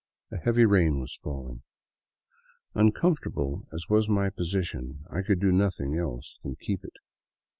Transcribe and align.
A 0.31 0.37
heavy 0.37 0.65
rain 0.65 0.99
was 0.99 1.15
falling. 1.21 1.61
Uncomfort 2.75 3.27
able 3.33 3.67
as 3.71 3.85
was 3.87 4.09
my 4.09 4.31
position, 4.31 5.05
I 5.11 5.21
could 5.21 5.39
do 5.39 5.51
nothing 5.51 5.95
else 5.95 6.39
than 6.41 6.55
keep 6.59 6.83
it. 6.83 6.95